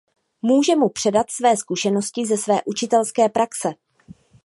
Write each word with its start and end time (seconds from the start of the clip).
Může 0.41 0.75
mu 0.75 0.89
předat 0.89 1.31
své 1.31 1.57
zkušenosti 1.57 2.25
ze 2.25 2.37
své 2.37 2.59
učitelské 2.65 3.29
praxe. 3.29 3.73